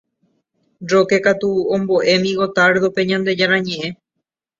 Roque 0.89 1.17
katu 1.25 1.49
omboʼémi 1.73 2.29
Gottardope 2.39 3.01
Ñandejára 3.09 3.57
ñeʼẽ. 3.67 3.89